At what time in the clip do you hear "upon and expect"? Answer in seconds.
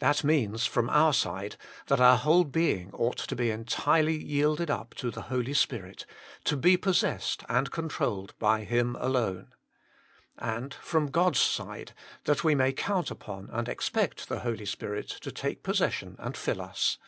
13.12-14.28